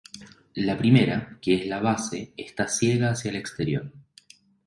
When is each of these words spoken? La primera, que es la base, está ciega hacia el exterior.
La 0.67 0.75
primera, 0.79 1.37
que 1.43 1.53
es 1.53 1.67
la 1.67 1.79
base, 1.79 2.33
está 2.35 2.67
ciega 2.67 3.11
hacia 3.11 3.29
el 3.29 3.35
exterior. 3.35 3.93